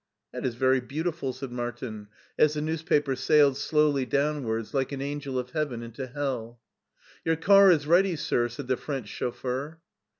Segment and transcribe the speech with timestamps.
[0.33, 4.99] "That is very beautiful," said Martin, as the news paper sailed slowly downwards like an
[4.99, 6.59] angel of heaven into hell."
[7.23, 9.79] Your car is ready, sir," said the French chauffeur.